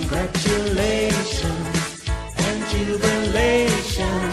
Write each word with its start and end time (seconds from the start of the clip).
Congratulations 0.00 2.08
and 2.38 2.64
jubilation. 2.70 4.30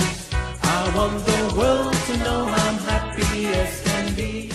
I 0.63 0.93
want 0.95 1.25
the 1.25 1.53
world 1.57 1.93
to 1.93 2.17
know 2.19 2.45
I'm 2.45 2.77
happy 2.77 3.47
as 3.47 3.81
can 3.83 4.15
be. 4.15 4.53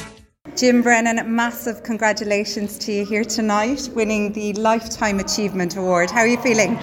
Jim 0.57 0.81
Brennan, 0.81 1.37
massive 1.37 1.83
congratulations 1.83 2.79
to 2.79 2.93
you 2.93 3.05
here 3.05 3.25
tonight, 3.25 3.91
winning 3.95 4.33
the 4.33 4.55
Lifetime 4.55 5.21
Achievement 5.21 5.77
Award. 5.77 6.11
How 6.11 6.21
are 6.21 6.27
you 6.27 6.39
feeling? 6.39 6.79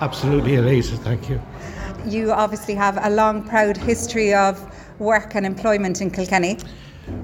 Absolutely 0.00 0.56
elated, 0.56 0.98
thank 0.98 1.30
you. 1.30 1.40
You 2.04 2.32
obviously 2.32 2.74
have 2.74 2.98
a 3.00 3.10
long, 3.10 3.44
proud 3.44 3.76
history 3.76 4.34
of 4.34 4.58
work 4.98 5.36
and 5.36 5.46
employment 5.46 6.00
in 6.00 6.10
Kilkenny. 6.10 6.58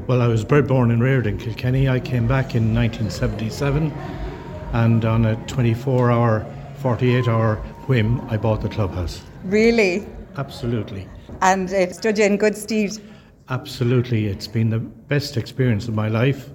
Well, 0.06 0.22
I 0.22 0.28
was 0.28 0.44
born, 0.44 0.92
and 0.92 1.02
reared 1.02 1.26
in 1.26 1.36
Kilkenny. 1.36 1.88
I 1.88 1.98
came 1.98 2.28
back 2.28 2.54
in 2.54 2.72
1977, 2.72 3.92
and 4.72 5.04
on 5.04 5.24
a 5.26 5.36
24 5.46 6.10
hour, 6.10 6.46
48 6.78 7.28
hour 7.28 7.56
whim, 7.86 8.20
I 8.30 8.36
bought 8.36 8.60
the 8.60 8.68
clubhouse. 8.68 9.22
Really? 9.44 10.06
Absolutely. 10.36 11.06
And 11.42 11.70
it 11.70 11.94
stood 11.94 12.18
you 12.18 12.24
in 12.24 12.36
good 12.36 12.56
stead. 12.56 12.92
Absolutely. 13.48 14.26
It's 14.26 14.46
been 14.46 14.70
the 14.70 14.78
best 14.78 15.36
experience 15.36 15.88
of 15.88 15.94
my 15.94 16.08
life. 16.08 16.50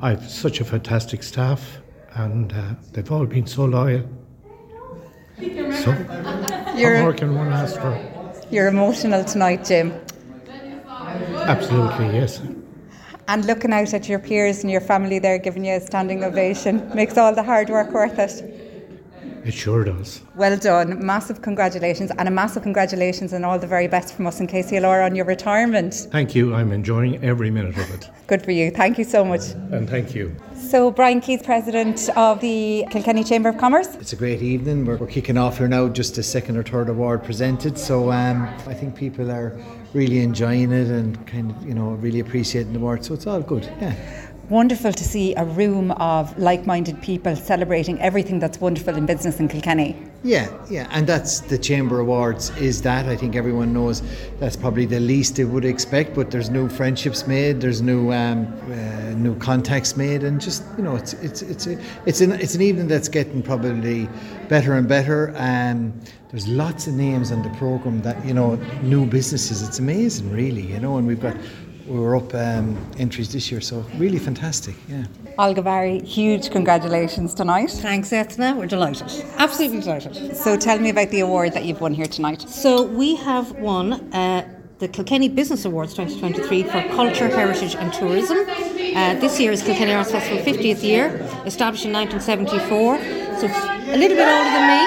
I've 0.00 0.28
such 0.28 0.60
a 0.60 0.64
fantastic 0.64 1.22
staff, 1.22 1.78
and 2.14 2.52
uh, 2.52 2.74
they've 2.92 3.10
all 3.10 3.24
been 3.24 3.46
so 3.46 3.64
loyal. 3.64 4.02
So, 5.38 5.94
You're, 6.76 6.96
I'm 6.98 7.04
working 7.04 7.34
one 7.34 7.50
last 7.50 7.76
for. 7.78 7.98
you're 8.50 8.68
emotional 8.68 9.24
tonight, 9.24 9.64
Jim. 9.64 9.92
Absolutely, 11.46 12.06
yes. 12.16 12.40
And 13.28 13.44
looking 13.44 13.72
out 13.72 13.92
at 13.92 14.08
your 14.08 14.20
peers 14.20 14.62
and 14.62 14.70
your 14.70 14.80
family 14.80 15.18
there 15.18 15.38
giving 15.38 15.64
you 15.64 15.74
a 15.74 15.80
standing 15.80 16.22
ovation 16.22 16.88
makes 16.94 17.18
all 17.18 17.34
the 17.34 17.42
hard 17.42 17.68
work 17.68 17.90
worth 17.90 18.18
it. 18.18 18.55
It 19.46 19.54
sure 19.54 19.84
does. 19.84 20.22
Well 20.34 20.56
done. 20.56 21.06
Massive 21.06 21.40
congratulations 21.40 22.10
and 22.18 22.26
a 22.26 22.32
massive 22.32 22.64
congratulations 22.64 23.32
and 23.32 23.44
all 23.44 23.60
the 23.60 23.66
very 23.68 23.86
best 23.86 24.12
from 24.12 24.26
us 24.26 24.40
in 24.40 24.48
KCLR 24.48 25.06
on 25.06 25.14
your 25.14 25.24
retirement. 25.24 26.08
Thank 26.10 26.34
you. 26.34 26.52
I'm 26.52 26.72
enjoying 26.72 27.22
every 27.22 27.52
minute 27.52 27.78
of 27.78 27.88
it. 27.94 28.10
Good 28.26 28.42
for 28.42 28.50
you. 28.50 28.72
Thank 28.72 28.98
you 28.98 29.04
so 29.04 29.24
much. 29.24 29.52
And 29.70 29.88
thank 29.88 30.16
you. 30.16 30.34
So, 30.56 30.90
Brian 30.90 31.20
Keith, 31.20 31.44
President 31.44 32.08
of 32.16 32.40
the 32.40 32.86
Kilkenny 32.90 33.22
Chamber 33.22 33.50
of 33.50 33.56
Commerce. 33.56 33.94
It's 33.94 34.12
a 34.12 34.16
great 34.16 34.42
evening. 34.42 34.84
We're, 34.84 34.96
we're 34.96 35.06
kicking 35.06 35.38
off 35.38 35.58
here 35.58 35.68
now, 35.68 35.86
just 35.90 36.18
a 36.18 36.24
second 36.24 36.56
or 36.56 36.64
third 36.64 36.88
award 36.88 37.22
presented. 37.22 37.78
So 37.78 38.10
um, 38.10 38.48
I 38.66 38.74
think 38.74 38.96
people 38.96 39.30
are 39.30 39.56
really 39.94 40.18
enjoying 40.18 40.72
it 40.72 40.88
and 40.88 41.24
kind 41.28 41.52
of, 41.52 41.64
you 41.64 41.72
know, 41.72 41.90
really 41.90 42.18
appreciating 42.18 42.72
the 42.72 42.80
award. 42.80 43.04
So 43.04 43.14
it's 43.14 43.28
all 43.28 43.42
good. 43.42 43.62
Yeah. 43.80 43.94
Wonderful 44.48 44.92
to 44.92 45.02
see 45.02 45.34
a 45.34 45.44
room 45.44 45.90
of 45.92 46.38
like 46.38 46.66
minded 46.66 47.02
people 47.02 47.34
celebrating 47.34 48.00
everything 48.00 48.38
that's 48.38 48.60
wonderful 48.60 48.94
in 48.96 49.04
business 49.04 49.40
in 49.40 49.48
Kilkenny. 49.48 49.96
Yeah, 50.22 50.48
yeah, 50.70 50.86
and 50.92 51.04
that's 51.04 51.40
the 51.40 51.58
Chamber 51.58 51.98
Awards. 51.98 52.50
Is 52.56 52.80
that 52.82 53.06
I 53.06 53.16
think 53.16 53.34
everyone 53.34 53.72
knows 53.72 54.02
that's 54.38 54.54
probably 54.56 54.86
the 54.86 55.00
least 55.00 55.34
they 55.34 55.44
would 55.44 55.64
expect. 55.64 56.14
But 56.14 56.30
there's 56.30 56.48
new 56.48 56.68
friendships 56.68 57.26
made, 57.26 57.60
there's 57.60 57.82
new 57.82 58.12
um, 58.12 58.46
uh, 58.70 59.14
new 59.16 59.36
contacts 59.38 59.96
made, 59.96 60.22
and 60.22 60.40
just 60.40 60.62
you 60.76 60.84
know, 60.84 60.94
it's 60.94 61.14
it's 61.14 61.42
it's 61.42 61.66
it's 62.06 62.20
an 62.20 62.32
it's 62.32 62.54
an 62.54 62.62
evening 62.62 62.86
that's 62.86 63.08
getting 63.08 63.42
probably 63.42 64.08
better 64.48 64.74
and 64.74 64.86
better. 64.88 65.34
Um, 65.36 65.92
there's 66.30 66.46
lots 66.46 66.86
of 66.86 66.94
names 66.94 67.32
on 67.32 67.42
the 67.42 67.50
program 67.50 68.00
that 68.02 68.24
you 68.24 68.34
know, 68.34 68.54
new 68.82 69.06
businesses. 69.06 69.66
It's 69.66 69.80
amazing, 69.80 70.30
really, 70.30 70.62
you 70.62 70.78
know, 70.78 70.98
and 70.98 71.06
we've 71.06 71.20
got. 71.20 71.36
We 71.86 72.00
were 72.00 72.16
up 72.16 72.34
um, 72.34 72.76
entries 72.98 73.32
this 73.32 73.50
year, 73.52 73.60
so 73.60 73.84
really 73.96 74.18
fantastic. 74.18 74.74
Yeah. 74.88 75.04
Olga 75.38 75.62
Barry, 75.62 76.00
huge 76.00 76.50
congratulations 76.50 77.32
tonight. 77.32 77.70
Thanks, 77.70 78.12
Ethna. 78.12 78.56
We're 78.56 78.66
delighted. 78.66 79.08
Absolutely 79.36 79.82
delighted. 79.82 80.36
So, 80.36 80.56
tell 80.56 80.80
me 80.80 80.90
about 80.90 81.10
the 81.10 81.20
award 81.20 81.52
that 81.52 81.64
you've 81.64 81.80
won 81.80 81.94
here 81.94 82.06
tonight. 82.06 82.42
So, 82.48 82.82
we 82.82 83.14
have 83.16 83.52
won 83.52 84.12
uh, 84.12 84.48
the 84.78 84.88
Kilkenny 84.88 85.28
Business 85.28 85.64
Awards 85.64 85.94
2023 85.94 86.64
for 86.64 86.82
Culture, 86.96 87.28
Heritage 87.28 87.76
and 87.76 87.92
Tourism. 87.92 88.38
Uh, 88.38 89.14
this 89.20 89.38
year 89.38 89.52
is 89.52 89.62
Kilkenny 89.62 89.92
Arts 89.92 90.10
Festival 90.10 90.42
50th 90.42 90.82
year, 90.82 91.06
established 91.44 91.84
in 91.84 91.92
1974. 91.92 92.98
So, 92.98 93.46
it's 93.46 93.88
a 93.88 93.96
little 93.96 94.16
bit 94.16 94.26
older 94.26 94.50
than 94.50 94.66
me. 94.74 94.82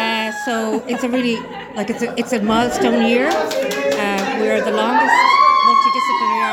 Uh, 0.00 0.32
so, 0.46 0.82
it's 0.88 1.04
a 1.04 1.08
really, 1.10 1.36
like, 1.76 1.90
it's 1.90 2.02
a, 2.02 2.18
it's 2.18 2.32
a 2.32 2.40
milestone 2.40 3.06
year. 3.06 3.28
Uh, 3.28 4.38
we're 4.40 4.64
the 4.64 4.72
longest 4.72 5.12
multidisciplinary 5.12 5.43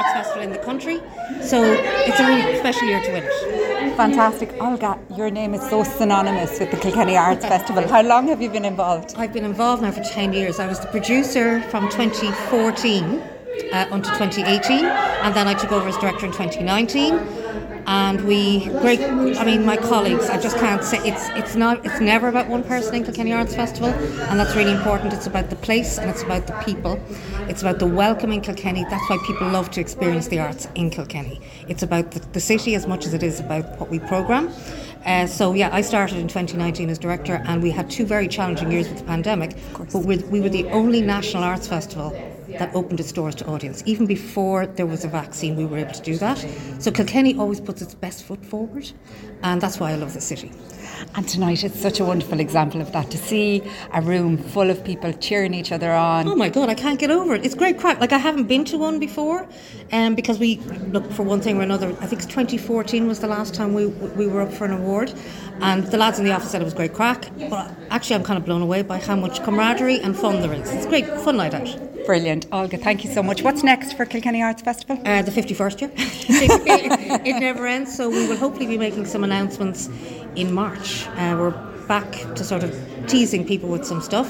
arts 0.01 0.13
festival 0.13 0.43
in 0.43 0.51
the 0.51 0.59
country. 0.59 0.99
So, 1.41 1.63
it's 1.63 2.19
a 2.19 2.25
really 2.25 2.57
special 2.59 2.87
year 2.87 3.01
to 3.01 3.11
win 3.11 3.23
it. 3.23 3.95
Fantastic. 3.95 4.53
Olga, 4.61 4.97
your 5.15 5.29
name 5.29 5.53
is 5.53 5.61
so 5.69 5.83
synonymous 5.83 6.59
with 6.59 6.71
the 6.71 6.77
Kilkenny 6.77 7.17
Arts 7.17 7.45
Festival. 7.53 7.87
How 7.87 8.01
long 8.01 8.27
have 8.27 8.41
you 8.41 8.49
been 8.49 8.65
involved? 8.65 9.13
I've 9.17 9.33
been 9.33 9.45
involved 9.45 9.81
now 9.83 9.91
for 9.91 10.03
10 10.03 10.33
years. 10.33 10.59
I 10.59 10.67
was 10.67 10.79
the 10.79 10.87
producer 10.87 11.61
from 11.63 11.89
2014 11.89 13.03
uh, 13.73 13.87
until 13.91 14.13
2018, 14.17 14.85
and 14.85 15.35
then 15.35 15.47
I 15.47 15.53
took 15.53 15.71
over 15.71 15.87
as 15.87 15.97
director 15.97 16.25
in 16.25 16.31
2019. 16.31 17.40
And 17.93 18.25
we, 18.25 18.67
great. 18.79 19.01
I 19.01 19.43
mean, 19.43 19.65
my 19.65 19.75
colleagues. 19.75 20.29
I 20.29 20.39
just 20.39 20.55
can't 20.55 20.81
say 20.81 20.99
it's 20.99 21.27
it's 21.31 21.57
not. 21.57 21.85
It's 21.85 21.99
never 21.99 22.29
about 22.29 22.47
one 22.47 22.63
person 22.63 22.95
in 22.95 23.03
Kilkenny 23.03 23.33
Arts 23.33 23.53
Festival, 23.53 23.89
and 24.29 24.39
that's 24.39 24.55
really 24.55 24.71
important. 24.71 25.11
It's 25.11 25.27
about 25.27 25.49
the 25.49 25.57
place 25.57 25.97
and 25.97 26.09
it's 26.09 26.23
about 26.23 26.47
the 26.47 26.53
people. 26.63 26.97
It's 27.49 27.61
about 27.61 27.79
the 27.79 27.85
welcome 27.85 28.31
in 28.31 28.39
Kilkenny. 28.39 28.85
That's 28.85 29.09
why 29.09 29.17
people 29.27 29.49
love 29.49 29.71
to 29.71 29.81
experience 29.81 30.29
the 30.29 30.39
arts 30.39 30.69
in 30.75 30.89
Kilkenny. 30.89 31.41
It's 31.67 31.83
about 31.83 32.11
the, 32.11 32.21
the 32.31 32.39
city 32.39 32.75
as 32.75 32.87
much 32.87 33.05
as 33.05 33.13
it 33.13 33.23
is 33.23 33.41
about 33.41 33.77
what 33.77 33.89
we 33.89 33.99
program. 33.99 34.53
Uh, 35.05 35.27
so 35.27 35.53
yeah, 35.53 35.69
I 35.73 35.81
started 35.81 36.17
in 36.17 36.29
2019 36.29 36.89
as 36.89 36.97
director, 36.97 37.43
and 37.45 37.61
we 37.61 37.71
had 37.71 37.89
two 37.89 38.05
very 38.05 38.29
challenging 38.29 38.71
years 38.71 38.87
with 38.87 38.99
the 38.99 39.03
pandemic. 39.03 39.57
But 39.91 40.05
we're, 40.05 40.25
we 40.27 40.39
were 40.39 40.47
the 40.47 40.65
only 40.69 41.01
national 41.01 41.43
arts 41.43 41.67
festival 41.67 42.15
that 42.59 42.73
opened 42.75 42.99
its 42.99 43.11
doors 43.11 43.35
to 43.35 43.45
audience. 43.45 43.83
Even 43.85 44.05
before 44.05 44.65
there 44.65 44.85
was 44.85 45.03
a 45.03 45.07
vaccine, 45.07 45.55
we 45.55 45.65
were 45.65 45.77
able 45.77 45.93
to 45.93 46.01
do 46.01 46.17
that. 46.17 46.37
So 46.79 46.91
Kilkenny 46.91 47.35
always 47.35 47.59
puts 47.59 47.81
its 47.81 47.93
best 47.93 48.23
foot 48.23 48.43
forward, 48.45 48.91
and 49.43 49.61
that's 49.61 49.79
why 49.79 49.91
I 49.91 49.95
love 49.95 50.13
the 50.13 50.21
city. 50.21 50.51
And 51.15 51.27
tonight 51.27 51.63
it's 51.63 51.79
such 51.79 51.99
a 51.99 52.05
wonderful 52.05 52.39
example 52.39 52.81
of 52.81 52.91
that 52.91 53.09
to 53.11 53.17
see 53.17 53.63
a 53.93 54.01
room 54.01 54.37
full 54.37 54.69
of 54.69 54.83
people 54.83 55.11
cheering 55.13 55.53
each 55.53 55.71
other 55.71 55.91
on. 55.91 56.27
Oh 56.27 56.35
my 56.35 56.49
god, 56.49 56.69
I 56.69 56.75
can't 56.75 56.99
get 56.99 57.11
over 57.11 57.33
it. 57.35 57.45
It's 57.45 57.55
great 57.55 57.79
crack. 57.79 57.99
Like 57.99 58.13
I 58.13 58.17
haven't 58.17 58.45
been 58.45 58.65
to 58.65 58.77
one 58.77 58.99
before, 58.99 59.47
um, 59.91 60.15
because 60.15 60.39
we 60.39 60.57
look 60.91 61.11
for 61.11 61.23
one 61.23 61.41
thing 61.41 61.57
or 61.57 61.61
another. 61.61 61.89
I 62.01 62.05
think 62.05 62.21
it's 62.21 62.25
2014 62.25 63.07
was 63.07 63.19
the 63.19 63.27
last 63.27 63.53
time 63.53 63.73
we 63.73 63.87
we 63.87 64.27
were 64.27 64.41
up 64.41 64.53
for 64.53 64.65
an 64.65 64.71
award, 64.71 65.13
and 65.59 65.83
the 65.85 65.97
lads 65.97 66.19
in 66.19 66.25
the 66.25 66.31
office 66.31 66.51
said 66.51 66.61
it 66.61 66.65
was 66.65 66.73
great 66.73 66.93
crack. 66.93 67.29
But 67.49 67.73
actually, 67.89 68.15
I'm 68.15 68.23
kind 68.23 68.37
of 68.37 68.45
blown 68.45 68.61
away 68.61 68.81
by 68.83 68.99
how 68.99 69.15
much 69.15 69.43
camaraderie 69.43 69.99
and 69.99 70.15
fun 70.15 70.41
there 70.41 70.53
is. 70.53 70.71
It's 70.71 70.85
great 70.85 71.07
fun 71.07 71.37
night 71.37 71.53
out. 71.53 71.90
Brilliant. 72.05 72.47
Olga, 72.51 72.77
thank 72.77 73.03
you 73.03 73.13
so 73.13 73.21
much. 73.21 73.41
What's 73.41 73.63
next 73.63 73.93
for 73.93 74.05
Kilkenny 74.05 74.41
Arts 74.41 74.61
Festival? 74.61 75.01
Uh, 75.05 75.21
the 75.21 75.31
51st 75.31 75.81
year. 75.81 75.91
it, 77.25 77.39
never 77.39 77.67
ends, 77.67 77.95
so 77.95 78.09
we 78.09 78.27
will 78.27 78.37
hopefully 78.37 78.67
be 78.67 78.77
making 78.77 79.05
some 79.05 79.23
announcements 79.23 79.89
in 80.35 80.53
March. 80.53 81.07
Uh, 81.09 81.35
we're 81.37 81.51
back 81.87 82.11
to 82.35 82.43
sort 82.43 82.63
of 82.63 82.75
teasing 83.07 83.45
people 83.45 83.69
with 83.69 83.85
some 83.85 84.01
stuff. 84.01 84.29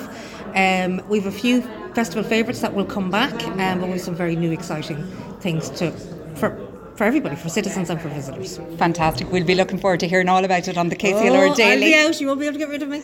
Um, 0.55 1.01
we 1.07 1.19
have 1.19 1.27
a 1.27 1.37
few 1.37 1.61
festival 1.93 2.23
favourites 2.23 2.61
that 2.61 2.73
will 2.73 2.85
come 2.85 3.09
back, 3.09 3.33
um, 3.59 3.79
but 3.79 3.87
we 3.87 3.93
have 3.93 4.01
some 4.01 4.15
very 4.15 4.35
new, 4.35 4.51
exciting 4.51 5.03
things 5.39 5.69
to 5.71 5.91
for 6.35 6.70
for 7.01 7.07
everybody, 7.07 7.35
for 7.35 7.49
citizens 7.49 7.89
and 7.89 7.99
for 7.99 8.09
visitors. 8.09 8.59
Fantastic. 8.77 9.31
We'll 9.31 9.43
be 9.43 9.55
looking 9.55 9.79
forward 9.79 10.01
to 10.01 10.07
hearing 10.07 10.29
all 10.29 10.45
about 10.45 10.67
it 10.67 10.77
on 10.77 10.89
the 10.89 10.95
KCLR 10.95 11.31
oh, 11.31 11.47
I'll 11.47 11.55
Daily. 11.55 11.85
be 11.85 11.95
out. 11.95 12.21
You 12.21 12.27
won't 12.27 12.39
be 12.39 12.45
able 12.45 12.59
to 12.59 12.59
get 12.59 12.69
rid 12.69 12.83
of 12.83 12.89
me. 12.89 13.01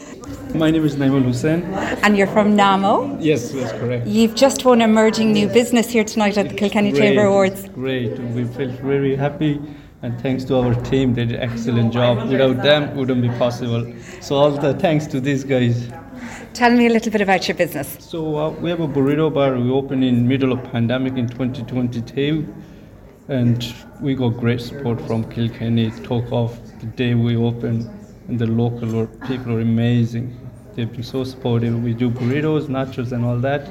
My 0.54 0.70
name 0.70 0.86
is 0.86 0.98
Naimul 0.98 1.24
Hussain. 1.24 1.64
And 2.04 2.16
you're 2.16 2.28
from 2.28 2.56
NAMO. 2.56 3.18
Yes, 3.20 3.50
that's 3.50 3.72
correct. 3.72 4.06
You've 4.06 4.36
just 4.36 4.64
won 4.66 4.82
Emerging 4.82 5.32
New 5.32 5.48
Business 5.48 5.90
here 5.90 6.04
tonight 6.04 6.38
at 6.38 6.50
the 6.50 6.54
Kilkenny 6.54 6.92
Great, 6.92 7.02
Chamber 7.02 7.26
Awards. 7.26 7.70
Great. 7.70 8.20
We 8.20 8.44
felt 8.46 8.80
very 8.82 9.16
happy 9.16 9.60
and 10.04 10.22
thanks 10.22 10.44
to 10.44 10.58
our 10.58 10.76
team. 10.92 11.16
They 11.16 11.26
did 11.26 11.40
an 11.40 11.50
excellent 11.50 11.92
job. 11.92 12.30
Without 12.30 12.62
them, 12.62 12.84
it 12.84 12.96
wouldn't 12.96 13.24
be 13.24 13.30
possible. 13.40 13.92
So 14.22 14.36
all 14.36 14.52
the 14.52 14.76
thanks 14.76 15.08
to 15.08 15.20
these 15.20 15.44
guys. 15.44 15.92
Tell 16.54 16.70
me 16.70 16.86
a 16.86 16.92
little 16.92 17.12
bit 17.12 17.22
about 17.22 17.48
your 17.48 17.58
business. 17.58 17.98
So 18.00 18.38
uh, 18.38 18.50
we 18.52 18.70
have 18.70 18.80
a 18.80 18.88
burrito 18.88 19.34
bar. 19.34 19.58
We 19.58 19.72
opened 19.72 20.04
in 20.04 20.28
middle 20.28 20.52
of 20.52 20.64
pandemic 20.72 21.18
in 21.18 21.28
2022, 21.28 22.54
and 23.30 23.74
we 24.02 24.16
got 24.16 24.30
great 24.30 24.62
support 24.62 25.00
from 25.08 25.24
Kilkenny. 25.30 25.92
Took 26.04 26.32
off 26.32 26.58
the 26.80 26.86
day 26.86 27.14
we 27.16 27.36
opened, 27.36 27.90
and 28.28 28.40
the 28.40 28.48
local 28.48 28.88
were- 28.90 29.08
people 29.28 29.54
are 29.54 29.62
amazing. 29.62 30.36
They've 30.76 30.92
been 30.92 31.04
so 31.04 31.24
supportive. 31.24 31.84
We 31.84 31.94
do 31.94 32.10
burritos, 32.10 32.68
nachos, 32.68 33.12
and 33.12 33.26
all 33.26 33.38
that. 33.40 33.68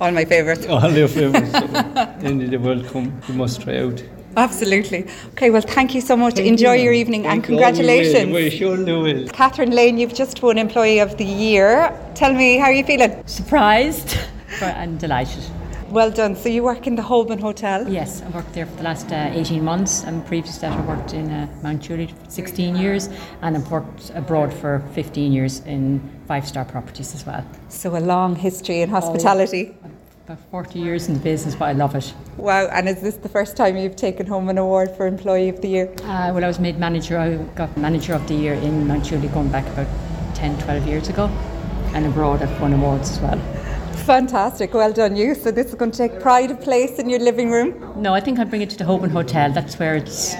All 0.00 0.10
my 0.10 0.24
favourites. 0.24 0.66
All 0.66 0.90
their 0.90 1.08
favorites. 1.18 1.52
So, 1.52 2.16
any 2.22 2.48
day 2.48 2.56
welcome. 2.56 3.20
You 3.28 3.34
must 3.34 3.60
try 3.62 3.78
out. 3.78 4.02
Absolutely. 4.36 5.06
Okay, 5.32 5.50
well, 5.50 5.60
thank 5.62 5.94
you 5.94 6.00
so 6.00 6.16
much. 6.16 6.38
Enjoy 6.38 6.74
your 6.74 6.92
evening 6.92 7.26
and 7.26 7.42
Thank 7.42 7.48
you. 7.48 7.56
We 7.56 7.62
will. 7.62 7.66
congratulations. 7.66 8.32
We 8.32 8.50
surely 8.50 8.92
will. 8.92 9.28
Catherine 9.28 9.70
Lane, 9.72 9.98
you've 9.98 10.14
just 10.14 10.40
won 10.42 10.56
Employee 10.56 11.00
of 11.00 11.16
the 11.18 11.24
Year. 11.24 11.92
Tell 12.14 12.32
me, 12.32 12.56
how 12.58 12.66
are 12.66 12.72
you 12.72 12.84
feeling? 12.84 13.22
surprised 13.26 14.16
but- 14.60 14.74
and 14.76 14.98
delighted. 15.00 15.42
Well 15.90 16.12
done. 16.12 16.36
So 16.36 16.48
you 16.48 16.62
work 16.62 16.86
in 16.86 16.94
the 16.94 17.02
Hoban 17.02 17.40
Hotel? 17.40 17.88
Yes, 17.88 18.22
I 18.22 18.28
worked 18.28 18.52
there 18.52 18.64
for 18.64 18.76
the 18.76 18.84
last 18.84 19.10
uh, 19.10 19.32
18 19.32 19.64
months 19.64 20.04
and 20.04 20.24
previous 20.24 20.54
to 20.54 20.60
that 20.60 20.78
I 20.78 20.80
worked 20.82 21.14
in 21.14 21.28
uh, 21.28 21.48
Mount 21.64 21.82
Juliet 21.82 22.12
for 22.12 22.30
16 22.30 22.76
years 22.76 23.08
and 23.42 23.56
I've 23.56 23.68
worked 23.72 24.12
abroad 24.14 24.54
for 24.54 24.84
15 24.94 25.32
years 25.32 25.58
in 25.66 26.00
five-star 26.28 26.64
properties 26.64 27.12
as 27.12 27.26
well. 27.26 27.44
So 27.70 27.96
a 27.96 27.98
long 27.98 28.36
history 28.36 28.82
in 28.82 28.88
hospitality. 28.88 29.74
About 30.26 30.38
40 30.52 30.78
years 30.78 31.08
in 31.08 31.14
the 31.14 31.20
business 31.20 31.56
but 31.56 31.64
I 31.64 31.72
love 31.72 31.96
it. 31.96 32.14
Wow, 32.36 32.68
and 32.68 32.88
is 32.88 33.00
this 33.00 33.16
the 33.16 33.28
first 33.28 33.56
time 33.56 33.76
you've 33.76 33.96
taken 33.96 34.26
home 34.26 34.48
an 34.48 34.58
award 34.58 34.92
for 34.96 35.08
Employee 35.08 35.48
of 35.48 35.60
the 35.60 35.68
Year? 35.68 35.92
Uh, 36.04 36.30
well, 36.32 36.44
I 36.44 36.46
was 36.46 36.60
made 36.60 36.78
manager, 36.78 37.18
I 37.18 37.34
got 37.56 37.76
manager 37.76 38.14
of 38.14 38.28
the 38.28 38.34
year 38.34 38.54
in 38.54 38.86
Mount 38.86 39.06
Juliet 39.06 39.34
going 39.34 39.50
back 39.50 39.66
about 39.66 39.88
10, 40.36 40.56
12 40.60 40.86
years 40.86 41.08
ago 41.08 41.26
and 41.94 42.06
abroad 42.06 42.42
I've 42.42 42.60
won 42.60 42.74
awards 42.74 43.10
as 43.10 43.20
well. 43.20 43.59
Fantastic, 44.10 44.74
well 44.74 44.92
done 44.92 45.14
you. 45.14 45.36
So 45.36 45.52
this 45.52 45.68
is 45.68 45.76
going 45.76 45.92
to 45.92 45.96
take 45.96 46.18
pride 46.18 46.50
of 46.50 46.60
place 46.60 46.98
in 46.98 47.08
your 47.08 47.20
living 47.20 47.48
room? 47.48 47.94
No, 47.94 48.12
I 48.12 48.18
think 48.18 48.40
I'll 48.40 48.44
bring 48.44 48.60
it 48.60 48.68
to 48.70 48.76
the 48.76 48.82
Hoban 48.82 49.12
Hotel, 49.12 49.52
that's 49.52 49.78
where 49.78 49.94
it's, 49.94 50.34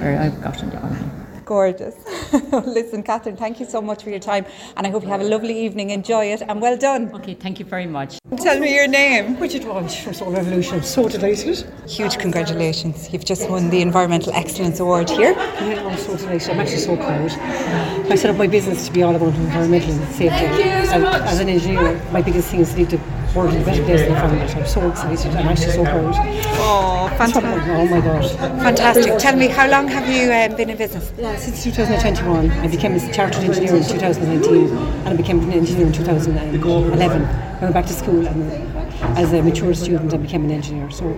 where 0.00 0.18
I've 0.18 0.40
gotten 0.40 0.70
it 0.70 0.76
on. 0.76 1.42
Gorgeous. 1.44 1.94
Listen, 2.52 3.02
Catherine, 3.02 3.36
thank 3.36 3.60
you 3.60 3.66
so 3.66 3.82
much 3.82 4.02
for 4.02 4.08
your 4.08 4.18
time, 4.18 4.46
and 4.74 4.86
I 4.86 4.90
hope 4.90 5.02
you 5.02 5.10
have 5.10 5.20
a 5.20 5.24
lovely 5.24 5.66
evening. 5.66 5.90
Enjoy 5.90 6.32
it, 6.32 6.40
and 6.40 6.62
well 6.62 6.78
done. 6.78 7.14
Okay, 7.14 7.34
thank 7.34 7.58
you 7.58 7.66
very 7.66 7.86
much. 7.86 8.20
Tell 8.38 8.58
me 8.58 8.74
your 8.74 8.88
name. 8.88 9.36
Bridget 9.36 9.66
Walsh 9.66 10.00
for 10.00 10.14
Soul 10.14 10.32
Revolution. 10.32 10.76
I'm 10.76 10.82
so 10.82 11.10
delighted. 11.10 11.70
Huge 11.86 12.18
congratulations. 12.18 13.12
You've 13.12 13.26
just 13.26 13.50
won 13.50 13.68
the 13.68 13.82
Environmental 13.82 14.32
Excellence 14.32 14.80
Award 14.80 15.10
here. 15.10 15.32
Yeah, 15.32 15.86
I'm 15.86 15.98
so 15.98 16.16
delighted. 16.16 16.48
I'm 16.48 16.60
actually 16.60 16.78
so 16.78 16.96
proud. 16.96 17.32
I 18.10 18.14
set 18.14 18.30
up 18.30 18.36
my 18.36 18.46
business 18.46 18.86
to 18.86 18.92
be 18.94 19.02
all 19.02 19.14
about 19.14 19.34
environmental 19.34 19.94
safety. 20.06 20.77
As 20.90 21.40
an 21.40 21.48
engineer, 21.48 22.00
my 22.12 22.22
biggest 22.22 22.48
thing 22.48 22.60
is 22.60 22.70
to 22.70 22.76
leave 22.78 22.90
the 22.90 23.00
world 23.34 23.54
in 23.54 23.62
a 23.62 23.64
better 23.64 23.84
place 23.84 24.00
than 24.00 24.12
I 24.12 24.20
found 24.20 24.40
it. 24.40 24.56
I'm 24.56 24.66
so 24.66 24.90
excited. 24.90 25.36
I'm 25.36 25.48
actually 25.48 25.72
so 25.72 25.84
proud. 25.84 26.14
Oh, 26.60 27.08
fantastic. 27.18 27.44
Oh 27.44 27.86
my 27.86 28.00
God. 28.00 28.30
Fantastic. 28.62 29.18
Tell 29.18 29.36
me, 29.36 29.48
how 29.48 29.68
long 29.68 29.88
have 29.88 30.08
you 30.08 30.32
um, 30.32 30.56
been 30.56 30.70
in 30.70 30.78
business? 30.78 31.12
Since 31.42 31.64
2021, 31.64 32.50
I 32.50 32.68
became 32.68 32.94
a 32.94 33.12
chartered 33.12 33.44
engineer 33.44 33.76
in 33.76 33.84
2019 33.84 34.76
and 34.76 35.08
I 35.08 35.16
became 35.16 35.40
an 35.40 35.52
engineer 35.52 35.86
in 35.86 35.92
2011. 35.92 37.22
I 37.22 37.60
went 37.60 37.74
back 37.74 37.86
to 37.86 37.92
school 37.92 38.26
and 38.26 38.78
as 39.18 39.32
a 39.32 39.42
mature 39.42 39.74
student 39.74 40.14
I 40.14 40.16
became 40.16 40.44
an 40.44 40.50
engineer. 40.50 40.90
So 40.90 41.08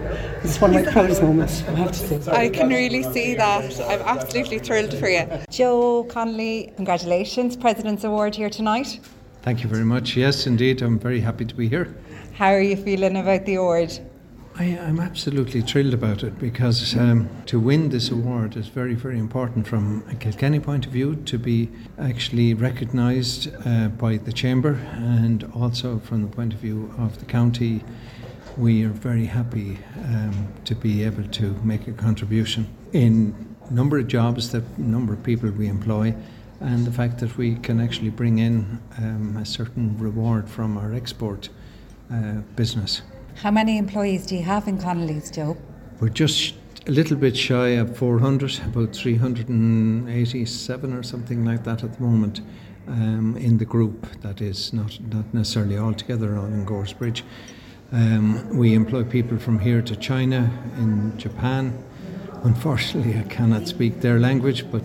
it's 0.43 0.61
one 0.61 0.75
of 0.75 0.85
my 0.85 0.91
proudest 0.91 1.23
moments, 1.23 1.63
I 1.69 1.73
have 1.73 1.93
to 1.93 2.21
say. 2.23 2.33
I 2.33 2.49
can 2.49 2.69
really 2.69 3.05
see 3.13 3.35
that. 3.37 3.81
I'm 3.83 4.01
absolutely 4.01 4.59
thrilled 4.59 4.95
for 4.95 5.09
you. 5.09 5.27
Joe 5.49 6.05
Connolly, 6.05 6.73
congratulations. 6.77 7.57
President's 7.57 8.05
Award 8.05 8.35
here 8.35 8.51
tonight. 8.51 8.99
Thank 9.43 9.63
you 9.63 9.71
very 9.71 9.85
much. 9.85 10.17
Yes, 10.17 10.47
indeed, 10.47 10.83
I'm 10.83 10.99
very 10.99 11.21
happy 11.21 11.47
to 11.47 11.55
be 11.55 11.67
here. 11.69 11.95
How 12.35 12.49
are 12.49 12.61
you 12.61 12.77
feeling 12.77 13.17
about 13.17 13.47
the 13.47 13.55
award? 13.55 13.99
I, 14.57 14.65
am 14.65 15.01
absolutely 15.01 15.63
thrilled 15.63 15.95
about 15.95 16.23
it 16.23 16.39
because 16.39 16.95
um, 16.95 17.31
to 17.47 17.59
win 17.59 17.89
this 17.89 18.11
award 18.11 18.57
is 18.57 18.69
very, 18.69 18.93
very 18.95 19.19
important 19.19 19.67
from 19.67 20.05
a 20.11 20.15
Kilkenny 20.15 20.61
point 20.61 20.85
of 20.85 20.93
view 20.93 21.17
to 21.17 21.39
be 21.39 21.71
actually 21.99 22.53
recognised 22.53 23.49
uh, 23.65 23.89
by 23.89 24.19
the 24.19 24.33
Chamber 24.33 24.75
and 24.93 25.45
also 25.55 26.01
from 26.01 26.21
the 26.21 26.29
point 26.29 26.53
of 26.53 26.59
view 26.59 26.93
of 26.99 27.19
the 27.19 27.25
county. 27.25 27.83
We 28.59 28.85
are 28.85 28.91
very 28.91 29.25
happy 29.25 29.79
um, 30.05 30.49
to 30.67 30.75
be 30.75 31.03
able 31.05 31.25
to 31.25 31.55
make 31.65 31.89
a 31.89 31.93
contribution 31.93 32.69
in 32.93 33.57
number 33.71 33.99
of 33.99 34.09
jobs, 34.09 34.51
the 34.51 34.63
number 34.77 35.15
of 35.15 35.23
people 35.23 35.51
we 35.51 35.69
employ, 35.69 36.15
and 36.61 36.87
the 36.87 36.93
fact 36.93 37.19
that 37.19 37.37
we 37.37 37.57
can 37.57 37.81
actually 37.81 38.11
bring 38.11 38.39
in 38.39 38.81
um, 38.99 39.37
a 39.37 39.45
certain 39.47 39.97
reward 39.99 40.49
from 40.49 40.77
our 40.77 40.93
export 40.93 41.49
uh, 42.13 42.43
business. 42.57 43.03
How 43.37 43.51
many 43.51 43.79
employees 43.79 44.27
do 44.27 44.37
you 44.37 44.43
have 44.43 44.69
in 44.69 44.79
Connolly's, 44.79 45.31
Joe? 45.31 45.57
We're 46.01 46.11
just 46.11 46.55
a 46.87 46.91
little 46.91 47.17
bit 47.17 47.37
shy 47.37 47.69
of 47.69 47.97
400, 47.97 48.61
about 48.67 48.95
387 48.95 50.93
or 50.93 51.03
something 51.03 51.45
like 51.45 51.65
that 51.65 51.83
at 51.85 51.95
the 51.95 52.03
moment 52.03 52.41
um, 52.89 53.37
in 53.37 53.59
the 53.59 53.65
group. 53.65 54.07
That 54.21 54.41
is 54.41 54.73
not, 54.73 54.99
not 55.01 55.33
necessarily 55.33 55.77
all 55.77 55.95
together 55.95 56.37
on 56.37 56.53
in 56.53 56.67
Goresbridge. 56.67 57.23
Um, 57.93 58.57
we 58.57 58.75
employ 58.75 59.05
people 59.05 59.39
from 59.39 59.59
here 59.59 59.83
to 59.83 59.97
China, 59.97 60.51
in 60.77 61.17
Japan. 61.19 61.83
Unfortunately, 62.45 63.19
I 63.19 63.25
cannot 63.25 63.69
speak 63.69 64.01
their 64.01 64.19
language, 64.19 64.71
but 64.71 64.83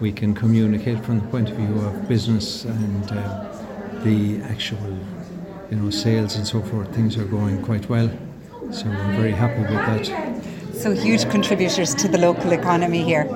we 0.00 0.12
can 0.12 0.34
communicate 0.34 1.04
from 1.04 1.20
the 1.20 1.26
point 1.28 1.50
of 1.50 1.56
view 1.56 1.80
of 1.80 2.08
business 2.08 2.64
and 2.64 3.12
uh, 3.12 4.02
the 4.02 4.40
actual 4.42 4.98
you 5.70 5.76
know, 5.76 5.90
sales 5.90 6.36
and 6.36 6.46
so 6.46 6.60
forth, 6.62 6.92
things 6.94 7.16
are 7.16 7.24
going 7.24 7.62
quite 7.62 7.88
well. 7.88 8.10
So 8.72 8.86
I'm 8.86 9.16
very 9.16 9.32
happy 9.32 9.60
with 9.60 9.70
that. 9.70 10.74
So 10.74 10.92
huge 10.92 11.28
contributors 11.30 11.94
to 11.96 12.08
the 12.08 12.18
local 12.18 12.52
economy 12.52 13.02
here. 13.02 13.26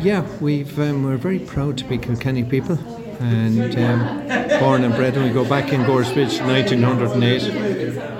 Yeah, 0.00 0.26
we've 0.40 0.78
um, 0.78 1.04
we're 1.04 1.16
very 1.16 1.40
proud 1.40 1.76
to 1.78 1.84
be 1.84 1.98
Kilkenny 1.98 2.44
people, 2.44 2.78
and 3.20 3.74
um, 3.76 4.60
born 4.60 4.84
and 4.84 4.94
bred. 4.94 5.16
And 5.16 5.24
we 5.24 5.30
go 5.30 5.44
back 5.44 5.72
in 5.72 5.80
Goresbridge, 5.80 6.40
1908, 6.46 7.42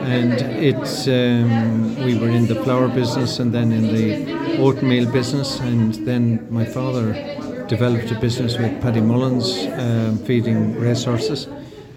and 0.03 0.33
it's 0.65 1.07
um, 1.07 1.95
we 2.05 2.19
were 2.19 2.31
in 2.31 2.47
the 2.47 2.57
flour 2.65 2.89
business 2.89 3.39
and 3.39 3.55
then 3.55 3.71
in 3.71 3.95
the 3.95 4.59
oatmeal 4.59 5.11
business, 5.11 5.61
and 5.61 5.95
then 6.07 6.47
my 6.51 6.65
father 6.65 7.15
developed 7.69 8.11
a 8.11 8.19
business 8.19 8.59
with 8.59 8.81
Paddy 8.83 9.01
Mullins, 9.01 9.67
um, 9.79 10.19
feeding 10.25 10.79
racehorses 10.81 11.47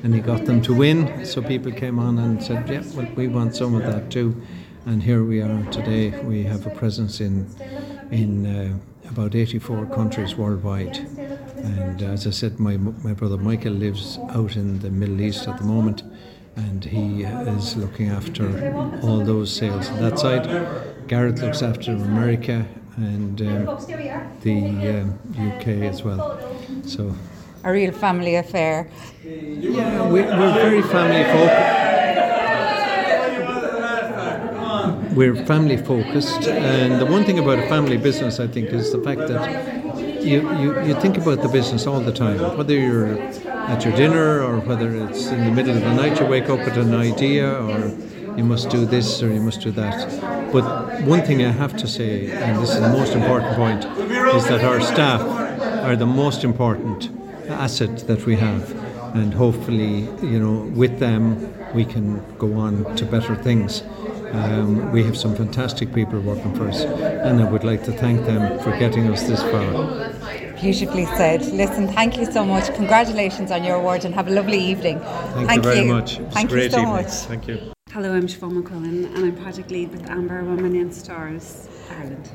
and 0.04 0.14
he 0.14 0.22
got 0.22 0.46
them 0.46 0.62
to 0.64 0.74
win. 0.74 1.26
So 1.26 1.42
people 1.42 1.72
came 1.72 2.00
on 2.00 2.18
and 2.18 2.44
said, 2.44 2.70
"Yeah, 2.70 2.84
well, 2.96 3.08
we 3.16 3.28
want 3.28 3.56
some 3.56 3.76
of 3.76 3.84
that 3.84 4.10
too." 4.10 4.42
And 4.86 5.04
here 5.04 5.24
we 5.24 5.42
are 5.42 5.64
today. 5.72 6.10
We 6.24 6.44
have 6.44 6.66
a 6.66 6.72
presence 6.72 7.22
in 7.22 7.48
in 8.12 8.46
uh, 8.46 9.10
about 9.10 9.36
84 9.36 9.86
countries 9.88 10.36
worldwide. 10.36 10.98
And 11.58 12.02
as 12.02 12.26
I 12.26 12.32
said, 12.32 12.60
my 12.60 12.78
my 12.78 13.14
brother 13.14 13.38
Michael 13.38 13.74
lives 13.74 14.18
out 14.30 14.56
in 14.56 14.80
the 14.80 14.90
Middle 14.90 15.22
East 15.22 15.48
at 15.48 15.58
the 15.58 15.66
moment, 15.66 16.04
and 16.56 16.84
he 16.84 17.24
is 17.24 17.78
looking 17.78 18.10
after 18.10 18.46
all 19.04 19.24
those 19.24 19.56
sales 19.56 19.90
on 19.90 20.02
that 20.02 20.20
side. 20.20 20.46
Gareth 21.08 21.42
looks 21.42 21.62
after 21.62 21.92
America 21.92 22.66
and 22.98 23.42
um, 23.42 23.66
the 24.42 25.02
um, 25.02 25.20
UK 25.38 25.68
as 25.90 26.04
well. 26.04 26.40
So 26.86 27.16
a 27.64 27.72
real 27.72 27.92
family 27.92 28.36
affair. 28.36 28.90
Yeah, 29.24 30.08
we, 30.10 30.22
are 30.22 30.54
very 30.54 30.82
family 30.82 31.24
focused. 31.24 31.78
We're 35.16 35.36
family 35.46 35.78
focused, 35.78 36.48
and 36.48 37.00
the 37.00 37.06
one 37.06 37.26
thing 37.26 37.38
about 37.38 37.60
a 37.60 37.68
family 37.68 37.98
business, 37.98 38.40
I 38.40 38.48
think, 38.48 38.70
is 38.70 38.92
the 38.92 39.00
fact 39.00 39.28
that 39.28 40.24
you, 40.24 40.50
you, 40.58 40.82
you 40.86 41.00
think 41.02 41.18
about 41.18 41.42
the 41.42 41.50
business 41.50 41.86
all 41.86 42.00
the 42.00 42.14
time, 42.14 42.40
whether 42.58 42.74
you're 42.74 43.18
at 43.18 43.84
your 43.84 43.96
dinner 43.96 44.42
or 44.42 44.60
whether 44.60 44.96
it's 44.96 45.28
in 45.28 45.44
the 45.44 45.52
middle 45.52 45.76
of 45.76 45.82
the 45.82 45.94
night 45.94 46.20
you 46.20 46.26
wake 46.26 46.50
up 46.50 46.60
with 46.60 46.78
an 46.78 46.94
idea 46.94 47.54
or 47.64 47.90
you 48.38 48.44
must 48.44 48.70
do 48.70 48.86
this 48.86 49.22
or 49.22 49.34
you 49.34 49.42
must 49.42 49.62
do 49.62 49.72
that. 49.72 50.52
But 50.52 50.91
one 51.06 51.22
thing 51.22 51.44
I 51.44 51.52
have 51.52 51.76
to 51.78 51.88
say, 51.88 52.32
and 52.32 52.62
this 52.62 52.72
is 52.72 52.82
the 52.82 52.90
most 52.90 53.14
important 53.14 53.56
point, 53.56 53.86
is 54.36 54.48
that 54.48 54.64
our 54.64 54.82
staff 54.82 55.22
are 55.84 55.96
the 55.96 56.06
most 56.06 56.44
important 56.44 57.10
asset 57.50 58.08
that 58.08 58.26
we 58.26 58.36
have, 58.36 58.72
and 59.16 59.34
hopefully, 59.34 60.02
you 60.22 60.40
know, 60.40 60.70
with 60.76 61.00
them 61.00 61.54
we 61.74 61.86
can 61.86 62.22
go 62.38 62.54
on 62.54 62.96
to 62.96 63.06
better 63.06 63.36
things. 63.36 63.84
Um, 64.32 64.92
we 64.92 65.04
have 65.04 65.18
some 65.18 65.36
fantastic 65.36 65.94
people 65.94 66.20
working 66.22 66.54
for 66.56 66.68
us, 66.70 66.82
and 66.82 67.42
I 67.42 67.50
would 67.50 67.64
like 67.64 67.84
to 67.84 67.92
thank 67.92 68.26
them 68.26 68.60
for 68.60 68.72
getting 68.78 69.10
us 69.10 69.24
this 69.24 69.42
far. 69.42 70.14
Beautifully 70.62 71.06
said. 71.18 71.42
Listen, 71.48 71.88
thank 71.88 72.18
you 72.18 72.32
so 72.32 72.46
much. 72.46 72.74
Congratulations 72.76 73.52
on 73.52 73.64
your 73.64 73.76
award, 73.76 74.06
and 74.06 74.14
have 74.14 74.28
a 74.28 74.32
lovely 74.32 74.60
evening. 74.60 75.00
Thank, 75.00 75.48
thank 75.48 75.56
you 75.56 75.62
very 75.62 75.86
you. 75.86 75.94
much. 75.94 76.20
Thank 76.32 76.52
you 76.52 76.70
so 76.70 76.80
evening. 76.80 76.94
much. 76.94 77.12
Thank 77.28 77.48
you. 77.48 77.74
Hello, 77.94 78.14
I'm 78.14 78.26
Siobhan 78.26 78.64
McCullen, 78.64 79.14
and 79.14 79.18
I'm 79.18 79.36
project 79.36 79.70
lead 79.70 79.92
with 79.92 80.10
Amber 80.10 80.46
Women 80.46 80.78
in 80.78 80.94
Stars 80.94 81.68
Ireland. 81.90 82.30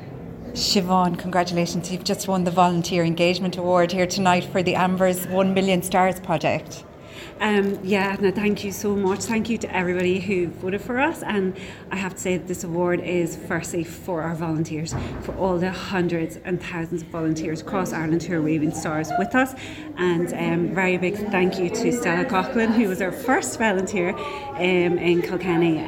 Siobhan, 0.51 1.17
congratulations. 1.17 1.91
You've 1.91 2.03
just 2.03 2.27
won 2.27 2.43
the 2.43 2.51
Volunteer 2.51 3.03
Engagement 3.03 3.57
Award 3.57 3.91
here 3.91 4.05
tonight 4.05 4.43
for 4.43 4.61
the 4.61 4.75
Amber's 4.75 5.25
1 5.25 5.55
Million 5.55 5.81
Stars 5.81 6.19
project. 6.19 6.83
Um, 7.39 7.79
yeah, 7.83 8.15
no, 8.19 8.31
thank 8.31 8.63
you 8.63 8.71
so 8.71 8.95
much. 8.95 9.21
Thank 9.21 9.49
you 9.49 9.57
to 9.59 9.75
everybody 9.75 10.19
who 10.19 10.47
voted 10.47 10.81
for 10.81 10.99
us. 10.99 11.23
And 11.23 11.55
I 11.91 11.95
have 11.95 12.13
to 12.15 12.19
say 12.19 12.37
that 12.37 12.47
this 12.47 12.63
award 12.63 12.99
is 13.01 13.35
firstly 13.35 13.83
for 13.83 14.21
our 14.21 14.35
volunteers, 14.35 14.93
for 15.21 15.35
all 15.35 15.57
the 15.57 15.71
hundreds 15.71 16.37
and 16.45 16.61
thousands 16.61 17.01
of 17.01 17.07
volunteers 17.09 17.61
across 17.61 17.93
Ireland 17.93 18.23
who 18.23 18.35
are 18.35 18.41
waving 18.41 18.73
stars 18.73 19.11
with 19.17 19.35
us. 19.35 19.53
And 19.97 20.33
um, 20.33 20.75
very 20.75 20.97
big 20.97 21.15
thank 21.31 21.59
you 21.59 21.69
to 21.69 21.91
Stella 21.91 22.25
Coughlin, 22.25 22.73
who 22.73 22.87
was 22.87 23.01
our 23.01 23.11
first 23.11 23.57
volunteer 23.57 24.09
um, 24.55 24.97
in 24.97 25.21
Kilkenny. 25.21 25.79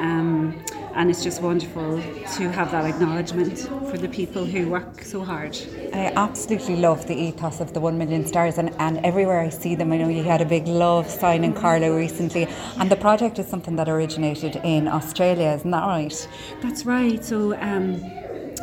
And 0.95 1.09
it's 1.09 1.23
just 1.23 1.41
wonderful 1.41 1.97
to 1.97 2.51
have 2.51 2.71
that 2.71 2.85
acknowledgement 2.85 3.59
for 3.89 3.97
the 3.97 4.09
people 4.09 4.45
who 4.45 4.69
work 4.69 5.03
so 5.03 5.23
hard. 5.23 5.57
I 5.93 6.11
absolutely 6.15 6.75
love 6.75 7.07
the 7.07 7.15
ethos 7.15 7.59
of 7.59 7.73
the 7.73 7.79
1 7.79 7.97
million 7.97 8.25
stars, 8.25 8.57
and, 8.57 8.69
and 8.79 8.97
everywhere 9.05 9.39
I 9.39 9.49
see 9.49 9.75
them, 9.75 9.91
I 9.91 9.97
know 9.97 10.09
you 10.09 10.23
had 10.23 10.41
a 10.41 10.45
big 10.45 10.67
love 10.67 11.09
sign 11.09 11.43
in 11.43 11.53
Carlow 11.53 11.95
recently, 11.95 12.47
and 12.77 12.91
the 12.91 12.95
project 12.95 13.39
is 13.39 13.47
something 13.47 13.75
that 13.77 13.87
originated 13.89 14.57
in 14.63 14.87
Australia, 14.87 15.49
isn't 15.51 15.71
that 15.71 15.85
right? 15.85 16.27
That's 16.61 16.85
right. 16.85 17.23
So, 17.23 17.57
um, 17.59 18.01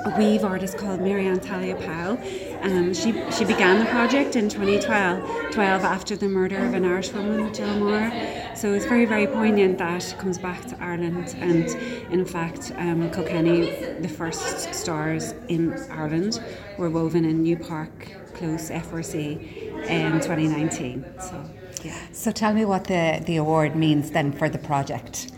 a 0.06 0.16
weave 0.16 0.44
artist 0.44 0.78
called 0.78 1.00
Maryann 1.00 1.42
Talia 1.42 1.74
Pau. 1.74 2.16
Um, 2.62 2.94
she, 2.94 3.12
she 3.32 3.44
began 3.44 3.80
the 3.80 3.86
project 3.86 4.36
in 4.36 4.48
2012 4.48 5.50
12 5.52 5.82
after 5.82 6.14
the 6.14 6.28
murder 6.28 6.64
of 6.64 6.74
an 6.74 6.84
Irish 6.84 7.12
woman, 7.12 7.52
Jill 7.52 7.66
Meagher. 7.66 8.56
So 8.56 8.72
it's 8.72 8.84
very, 8.84 9.04
very 9.04 9.26
poignant 9.26 9.78
that 9.78 10.12
it 10.12 10.18
comes 10.18 10.38
back 10.38 10.64
to 10.66 10.80
Ireland. 10.80 11.34
And 11.40 11.66
in 12.12 12.24
fact, 12.24 12.72
um, 12.76 13.10
Kilkenny, 13.10 13.70
the 14.00 14.08
first 14.08 14.72
stars 14.74 15.34
in 15.48 15.72
Ireland, 15.90 16.40
were 16.78 16.88
woven 16.88 17.24
in 17.24 17.42
New 17.42 17.56
Park 17.56 18.12
Close, 18.34 18.70
FRC, 18.70 19.88
in 19.88 20.12
2019. 20.12 21.04
So, 21.20 21.50
yeah. 21.82 21.98
So 22.12 22.30
tell 22.30 22.52
me 22.54 22.64
what 22.64 22.84
the, 22.84 23.22
the 23.24 23.36
award 23.36 23.74
means 23.74 24.12
then 24.12 24.30
for 24.30 24.48
the 24.48 24.58
project. 24.58 25.32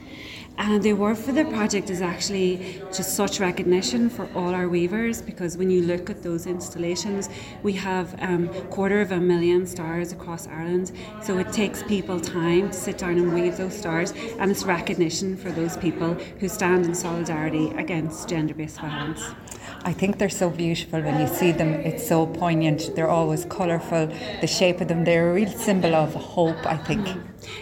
And 0.58 0.82
the 0.82 0.90
award 0.90 1.18
for 1.18 1.30
the 1.30 1.44
project 1.44 1.88
is 1.88 2.02
actually 2.02 2.82
just 2.92 3.14
such 3.14 3.38
recognition 3.38 4.10
for 4.10 4.28
all 4.34 4.52
our 4.54 4.68
weavers 4.68 5.22
because 5.22 5.56
when 5.56 5.70
you 5.70 5.82
look 5.82 6.10
at 6.10 6.24
those 6.24 6.46
installations, 6.46 7.28
we 7.62 7.72
have 7.74 8.20
um, 8.20 8.48
quarter 8.68 9.00
of 9.00 9.12
a 9.12 9.20
million 9.20 9.68
stars 9.68 10.10
across 10.10 10.48
Ireland. 10.48 10.90
So 11.22 11.38
it 11.38 11.52
takes 11.52 11.84
people 11.84 12.20
time 12.20 12.70
to 12.70 12.76
sit 12.76 12.98
down 12.98 13.18
and 13.18 13.32
weave 13.32 13.56
those 13.56 13.78
stars, 13.78 14.12
and 14.40 14.50
it's 14.50 14.64
recognition 14.64 15.36
for 15.36 15.52
those 15.52 15.76
people 15.76 16.14
who 16.40 16.48
stand 16.48 16.86
in 16.86 16.94
solidarity 16.94 17.70
against 17.76 18.28
gender-based 18.28 18.80
violence. 18.80 19.22
I 19.84 19.92
think 19.92 20.18
they're 20.18 20.28
so 20.28 20.50
beautiful 20.50 21.00
when 21.00 21.20
you 21.20 21.28
see 21.28 21.52
them. 21.52 21.72
It's 21.72 22.06
so 22.06 22.26
poignant. 22.26 22.96
They're 22.96 23.08
always 23.08 23.44
colourful. 23.44 24.08
The 24.40 24.46
shape 24.48 24.80
of 24.80 24.88
them, 24.88 25.04
they're 25.04 25.30
a 25.30 25.34
real 25.34 25.50
symbol 25.50 25.94
of 25.94 26.14
hope, 26.14 26.66
I 26.66 26.76
think. 26.76 27.06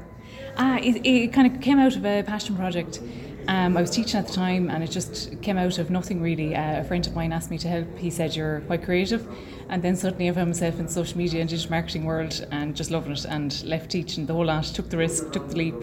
Ah, 0.59 0.76
it, 0.78 1.07
it 1.07 1.33
kind 1.33 1.47
of 1.54 1.62
came 1.62 1.78
out 1.78 1.97
of 1.97 2.04
a 2.04 2.23
passion 2.23 2.57
project. 2.57 3.00
Um, 3.49 3.76
I 3.76 3.80
was 3.80 3.90
teaching 3.90 4.18
at 4.18 4.26
the 4.26 4.32
time, 4.32 4.70
and 4.70 4.85
it 4.85 4.90
just 4.90 5.40
came 5.42 5.59
out 5.59 5.78
of 5.78 5.90
nothing 5.90 6.20
really. 6.23 6.54
Uh, 6.54 6.80
a 6.80 6.85
friend 6.85 7.06
of 7.06 7.14
mine 7.14 7.32
asked 7.32 7.50
me 7.50 7.59
to 7.59 7.68
help. 7.68 7.99
He 7.99 8.11
said, 8.11 8.37
"You're 8.37 8.61
quite 8.62 8.85
creative," 8.85 9.26
and 9.68 9.82
then 9.82 9.97
suddenly 9.97 10.28
I 10.28 10.32
found 10.32 10.49
myself 10.49 10.78
in 10.78 10.88
social 10.88 11.18
media 11.18 11.40
and 11.40 11.50
digital 11.50 11.70
marketing 11.70 12.04
world, 12.04 12.47
and 12.50 12.76
just 12.76 12.90
loving 12.90 13.12
it. 13.12 13.25
And 13.25 13.62
left 13.64 13.90
teaching 13.90 14.26
the 14.26 14.35
whole 14.35 14.47
lot, 14.47 14.64
took 14.64 14.88
the 14.90 14.97
risk, 14.97 15.32
took 15.32 15.49
the 15.49 15.56
leap, 15.56 15.75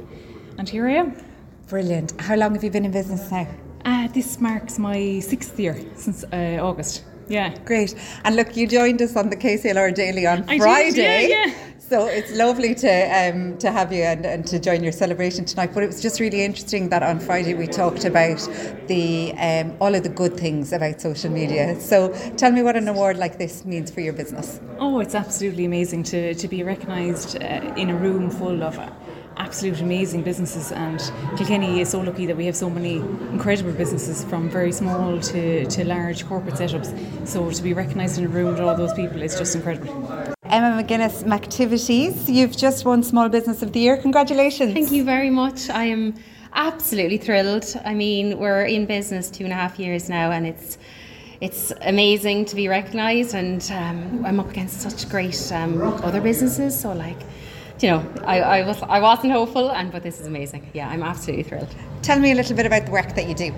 and 0.58 0.70
here 0.70 0.88
I 0.88 0.94
am. 0.94 1.16
Brilliant. 1.68 2.20
How 2.22 2.36
long 2.36 2.54
have 2.54 2.64
you 2.64 2.72
been 2.72 2.86
in 2.86 2.92
business 2.92 3.30
now? 3.30 3.48
Uh, 3.84 4.08
this 4.08 4.40
marks 4.40 4.80
my 4.80 5.20
sixth 5.20 5.60
year 5.60 5.78
since 5.96 6.24
uh, 6.32 6.60
August. 6.62 7.04
Yeah. 7.28 7.56
Great. 7.66 7.96
And 8.24 8.36
look, 8.36 8.56
you 8.56 8.68
joined 8.68 9.02
us 9.02 9.16
on 9.16 9.30
the 9.30 9.36
KCLR 9.36 9.94
Daily 9.94 10.26
on 10.26 10.44
I 10.48 10.54
did, 10.54 10.62
Friday. 10.62 11.28
yeah, 11.30 11.46
yeah. 11.48 11.54
So 11.80 12.06
it's 12.06 12.34
lovely 12.36 12.76
to 12.76 12.90
um, 12.90 13.58
to 13.60 13.72
have 13.72 13.94
you 13.94 14.04
and, 14.04 14.26
and 14.26 14.46
to 14.48 14.60
join 14.60 14.84
your 14.84 14.92
celebration 14.92 15.46
tonight. 15.46 15.72
But 15.74 15.84
it 15.84 15.88
was 15.88 16.02
just 16.02 16.20
really 16.20 16.44
interesting 16.44 16.90
that 16.90 17.02
on 17.02 17.18
Friday 17.20 17.54
we 17.54 17.66
talked 17.66 18.04
about 18.04 18.40
the 18.88 19.34
um, 19.38 19.74
all 19.80 19.96
of 19.96 20.04
the 20.04 20.10
good 20.10 20.36
things 20.36 20.74
about 20.74 21.00
social 21.00 21.32
media. 21.32 21.80
So 21.80 22.14
tell 22.36 22.52
me 22.52 22.62
what 22.62 22.76
an 22.76 22.90
award 22.90 23.18
like 23.18 23.38
this 23.38 23.64
means 23.64 23.90
for 23.90 24.02
your 24.02 24.12
business. 24.12 24.60
Oh, 24.80 25.00
it's 25.00 25.16
absolutely 25.16 25.64
amazing 25.64 26.04
to, 26.04 26.34
to 26.36 26.48
be 26.50 26.62
recognised 26.62 27.42
uh, 27.42 27.74
in 27.78 27.90
a 27.90 27.96
room 27.96 28.32
full 28.32 28.64
of 28.64 28.78
uh, 28.78 28.90
absolute 29.38 29.82
amazing 29.82 30.24
businesses. 30.24 30.72
And 30.72 31.00
Kilkenny 31.38 31.82
is 31.82 31.90
so 31.90 32.00
lucky 32.00 32.26
that 32.26 32.36
we 32.36 32.46
have 32.46 32.56
so 32.56 32.70
many 32.70 32.98
incredible 33.32 33.72
businesses 33.72 34.24
from 34.26 34.50
very 34.50 34.72
small 34.72 35.20
to, 35.20 35.66
to 35.66 35.86
large 35.86 36.26
corporate 36.28 36.56
setups. 36.56 37.28
So 37.28 37.50
to 37.50 37.64
be 37.64 37.74
recognised 37.74 38.18
in 38.18 38.26
a 38.26 38.30
room 38.30 38.48
with 38.48 38.60
all 38.60 38.76
those 38.76 38.94
people 38.94 39.22
is 39.22 39.38
just 39.38 39.56
incredible. 39.56 39.94
Emma 40.44 40.82
McGuinness, 40.82 41.30
Activities, 41.32 42.30
you've 42.30 42.56
just 42.56 42.86
won 42.86 43.04
Small 43.04 43.30
Business 43.30 43.62
of 43.62 43.74
the 43.74 43.80
Year. 43.80 43.98
Congratulations. 43.98 44.74
Thank 44.74 44.92
you 44.92 45.04
very 45.04 45.30
much. 45.30 45.70
I 45.70 45.86
am 45.86 46.16
absolutely 46.54 47.18
thrilled. 47.18 47.66
I 47.86 47.94
mean, 47.94 48.40
we're 48.40 48.64
in 48.64 48.86
business 48.86 49.30
two 49.30 49.44
and 49.44 49.54
a 49.54 49.56
half 49.56 49.78
years 49.78 50.10
now, 50.10 50.32
and 50.32 50.48
it's 50.48 50.78
it's 51.40 51.72
amazing 51.82 52.46
to 52.46 52.56
be 52.56 52.68
recognised. 52.68 53.36
And 53.36 53.62
um, 53.72 54.26
I'm 54.26 54.40
up 54.40 54.50
against 54.50 54.82
such 54.82 55.08
great 55.10 55.52
um, 55.52 55.82
other 55.82 56.22
businesses. 56.22 56.80
So, 56.80 56.94
like, 56.94 57.20
you 57.80 57.90
know, 57.90 58.14
I, 58.26 58.42
I 58.42 58.66
was 58.66 58.82
I 58.84 59.00
wasn't 59.00 59.34
hopeful, 59.34 59.72
and 59.72 59.92
but 59.92 60.04
this 60.04 60.20
is 60.20 60.28
amazing. 60.28 60.70
Yeah, 60.74 60.90
I'm 60.90 61.04
absolutely 61.04 61.44
thrilled. 61.44 61.74
Tell 62.02 62.20
me 62.20 62.32
a 62.32 62.36
little 62.36 62.56
bit 62.56 62.66
about 62.66 62.86
the 62.86 62.92
work 62.92 63.16
that 63.16 63.28
you 63.28 63.36
do. 63.36 63.54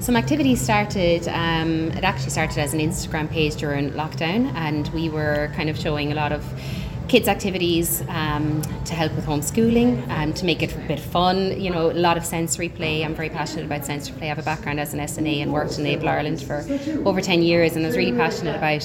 Some 0.00 0.16
activities 0.16 0.60
started, 0.60 1.28
um, 1.28 1.92
it 1.92 2.02
actually 2.02 2.30
started 2.30 2.58
as 2.58 2.74
an 2.74 2.80
Instagram 2.80 3.30
page 3.30 3.54
during 3.54 3.92
lockdown, 3.92 4.52
and 4.56 4.88
we 4.88 5.08
were 5.08 5.50
kind 5.54 5.70
of 5.70 5.78
showing 5.78 6.10
a 6.10 6.14
lot 6.16 6.32
of 6.32 6.44
kids' 7.06 7.28
activities 7.28 8.02
um, 8.08 8.62
to 8.84 8.94
help 8.94 9.14
with 9.14 9.26
homeschooling 9.26 10.06
and 10.08 10.34
to 10.34 10.44
make 10.44 10.62
it 10.62 10.74
a 10.74 10.78
bit 10.88 10.98
fun. 10.98 11.60
You 11.60 11.70
know, 11.70 11.90
a 11.90 11.92
lot 11.92 12.16
of 12.16 12.24
sensory 12.24 12.68
play. 12.68 13.04
I'm 13.04 13.14
very 13.14 13.28
passionate 13.28 13.66
about 13.66 13.84
sensory 13.84 14.16
play. 14.16 14.26
I 14.26 14.30
have 14.30 14.38
a 14.38 14.42
background 14.42 14.80
as 14.80 14.92
an 14.94 15.00
SNA 15.00 15.42
and 15.42 15.52
worked 15.52 15.78
in 15.78 15.86
Able 15.86 16.08
Ireland 16.08 16.42
for 16.42 16.64
over 17.04 17.20
10 17.20 17.42
years, 17.42 17.76
and 17.76 17.84
I 17.84 17.88
was 17.88 17.96
really 17.96 18.16
passionate 18.16 18.56
about 18.56 18.82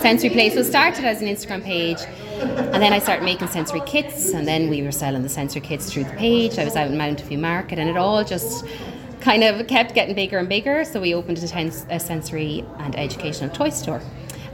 sensory 0.00 0.30
play. 0.30 0.50
So 0.50 0.60
it 0.60 0.64
started 0.64 1.04
as 1.04 1.22
an 1.22 1.28
Instagram 1.28 1.62
page, 1.62 1.98
and 2.40 2.82
then 2.82 2.92
I 2.92 2.98
started 2.98 3.24
making 3.24 3.48
sensory 3.48 3.82
kits, 3.86 4.32
and 4.32 4.46
then 4.46 4.68
we 4.68 4.82
were 4.82 4.92
selling 4.92 5.22
the 5.22 5.28
sensory 5.28 5.60
kits 5.60 5.92
through 5.92 6.04
the 6.04 6.12
page. 6.12 6.58
I 6.58 6.64
was 6.64 6.76
out 6.76 6.90
in 6.90 6.96
Mount 6.96 7.20
View 7.22 7.38
Market, 7.38 7.78
and 7.78 7.88
it 7.88 7.96
all 7.96 8.24
just 8.24 8.64
kind 9.20 9.42
of 9.42 9.66
kept 9.66 9.94
getting 9.94 10.14
bigger 10.14 10.38
and 10.38 10.48
bigger. 10.48 10.84
So 10.84 11.00
we 11.00 11.14
opened 11.14 11.38
a 11.38 12.00
sensory 12.00 12.64
and 12.78 12.96
educational 12.96 13.50
toy 13.50 13.70
store. 13.70 14.02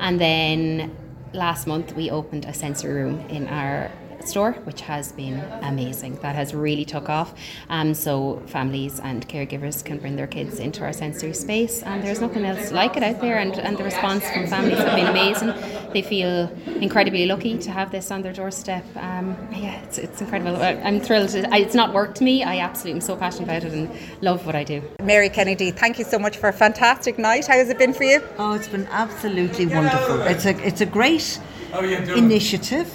And 0.01 0.21
then 0.21 0.95
last 1.33 1.67
month 1.67 1.95
we 1.95 2.11
opened 2.11 2.45
a 2.45 2.55
sensory 2.55 2.95
room 2.95 3.21
in 3.29 3.47
our 3.49 3.91
store, 4.27 4.53
which 4.65 4.81
has 4.81 5.13
been 5.13 5.39
amazing. 5.63 6.17
That 6.21 6.35
has 6.35 6.55
really 6.55 6.85
took 6.85 7.09
off. 7.09 7.35
Um, 7.69 7.95
so 7.95 8.43
families 8.47 9.01
and 9.01 9.29
caregivers 9.29 9.85
can 9.85 9.99
bring 9.99 10.17
their 10.17 10.27
kids 10.27 10.59
into 10.61 10.83
our 10.83 10.93
sensory 10.93 11.35
space, 11.35 11.83
and 11.83 12.03
there's 12.03 12.21
nothing 12.21 12.45
else 12.45 12.73
like 12.73 12.97
it 12.97 13.03
out 13.03 13.21
there. 13.21 13.39
And, 13.39 13.53
and 13.59 13.77
the 13.77 13.85
response 13.85 14.29
from 14.31 14.47
families 14.47 14.79
have 14.79 14.97
been 14.97 15.07
amazing. 15.07 15.51
They 15.95 16.03
feel 16.03 16.51
incredibly 16.81 17.25
lucky 17.25 17.57
to 17.57 17.71
have 17.71 17.93
this 17.93 18.11
on 18.11 18.23
their 18.23 18.33
doorstep. 18.33 18.85
Um, 18.97 19.37
yeah, 19.53 19.81
it's, 19.85 19.97
it's 19.97 20.21
incredible. 20.21 20.57
I- 20.61 20.81
I'm 20.83 20.99
thrilled. 21.01 21.31
I- 21.53 21.59
It's 21.59 21.75
not 21.77 21.95
work 21.95 22.17
to 22.17 22.25
me. 22.25 22.43
I 22.43 22.59
absolutely 22.59 22.95
am 22.99 23.01
so 23.01 23.15
passionate 23.15 23.45
about 23.45 23.63
it 23.63 23.73
and 23.73 23.89
love 24.21 24.45
what 24.45 24.57
I 24.57 24.65
do. 24.65 24.83
Mary 25.01 25.29
Kennedy, 25.29 25.71
thank 25.71 26.01
you 26.01 26.05
so 26.05 26.19
much 26.19 26.37
for 26.37 26.49
a 26.49 26.53
fantastic 26.53 27.17
night. 27.17 27.47
How 27.47 27.55
has 27.55 27.69
it 27.71 27.79
been 27.79 27.95
for 27.95 28.03
you? 28.03 28.21
Oh, 28.39 28.55
it's 28.55 28.67
been 28.67 28.89
absolutely 28.91 29.67
wonderful. 29.67 30.21
It's 30.23 30.45
a 30.47 30.55
it's 30.67 30.81
a 30.81 30.87
great 30.87 31.39
initiative. 32.17 32.89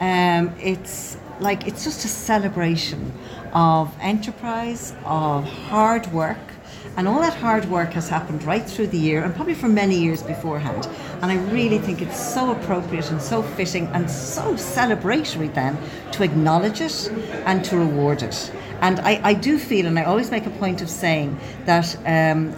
Um, 0.00 0.54
it's 0.62 1.16
like 1.40 1.66
it's 1.66 1.82
just 1.82 2.04
a 2.04 2.08
celebration 2.08 3.12
of 3.54 3.92
enterprise, 4.00 4.94
of 5.04 5.42
hard 5.68 6.06
work, 6.12 6.38
and 6.96 7.06
all 7.08 7.20
that 7.20 7.34
hard 7.34 7.64
work 7.66 7.92
has 7.92 8.08
happened 8.08 8.42
right 8.44 8.64
through 8.64 8.88
the 8.88 8.98
year 8.98 9.22
and 9.24 9.34
probably 9.34 9.54
for 9.54 9.68
many 9.68 9.98
years 9.98 10.22
beforehand. 10.22 10.88
And 11.22 11.30
I 11.30 11.36
really 11.52 11.78
think 11.78 12.02
it's 12.02 12.18
so 12.18 12.52
appropriate 12.52 13.10
and 13.10 13.20
so 13.20 13.42
fitting 13.42 13.86
and 13.88 14.10
so 14.10 14.54
celebratory 14.54 15.52
then 15.54 15.78
to 16.12 16.22
acknowledge 16.22 16.80
it 16.80 17.10
and 17.46 17.64
to 17.64 17.76
reward 17.76 18.22
it. 18.22 18.52
And 18.80 19.00
I, 19.00 19.20
I 19.24 19.34
do 19.34 19.58
feel, 19.58 19.86
and 19.86 19.98
I 19.98 20.04
always 20.04 20.30
make 20.30 20.46
a 20.46 20.50
point 20.50 20.82
of 20.82 20.90
saying 20.90 21.38
that 21.64 21.96
um, 22.06 22.54